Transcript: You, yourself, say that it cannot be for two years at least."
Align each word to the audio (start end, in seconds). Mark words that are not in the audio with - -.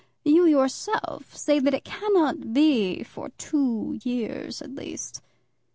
You, 0.25 0.47
yourself, 0.47 1.35
say 1.35 1.59
that 1.59 1.75
it 1.75 1.83
cannot 1.83 2.53
be 2.55 3.03
for 3.03 3.29
two 3.37 3.99
years 4.01 4.59
at 4.59 4.71
least." 4.73 5.21